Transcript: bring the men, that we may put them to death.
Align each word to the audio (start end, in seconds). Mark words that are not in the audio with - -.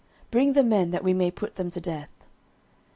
bring 0.31 0.53
the 0.53 0.63
men, 0.63 0.89
that 0.89 1.03
we 1.03 1.13
may 1.13 1.29
put 1.29 1.57
them 1.57 1.69
to 1.69 1.79
death. 1.79 2.09